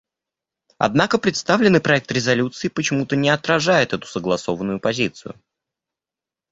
[0.79, 5.35] Однако представленный проект резолюции почему-то не отражает эту согласованную позицию.